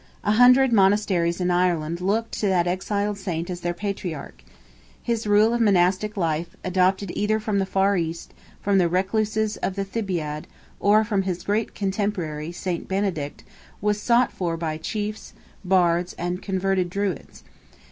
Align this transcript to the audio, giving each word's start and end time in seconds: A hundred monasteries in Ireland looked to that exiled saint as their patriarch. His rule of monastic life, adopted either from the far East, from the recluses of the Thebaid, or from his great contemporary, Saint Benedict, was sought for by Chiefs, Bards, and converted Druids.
A 0.23 0.31
hundred 0.31 0.73
monasteries 0.73 1.39
in 1.39 1.51
Ireland 1.51 2.01
looked 2.01 2.31
to 2.39 2.47
that 2.47 2.65
exiled 2.65 3.19
saint 3.19 3.51
as 3.51 3.59
their 3.59 3.75
patriarch. 3.75 4.43
His 4.99 5.27
rule 5.27 5.53
of 5.53 5.61
monastic 5.61 6.17
life, 6.17 6.55
adopted 6.63 7.11
either 7.13 7.39
from 7.39 7.59
the 7.59 7.67
far 7.67 7.95
East, 7.97 8.33
from 8.61 8.79
the 8.79 8.89
recluses 8.89 9.57
of 9.57 9.75
the 9.75 9.85
Thebaid, 9.85 10.45
or 10.79 11.03
from 11.03 11.21
his 11.21 11.43
great 11.43 11.75
contemporary, 11.75 12.51
Saint 12.51 12.87
Benedict, 12.87 13.43
was 13.79 14.01
sought 14.01 14.31
for 14.31 14.57
by 14.57 14.77
Chiefs, 14.77 15.33
Bards, 15.63 16.13
and 16.13 16.41
converted 16.41 16.89
Druids. 16.89 17.43